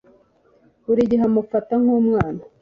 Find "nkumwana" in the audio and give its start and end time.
1.81-2.41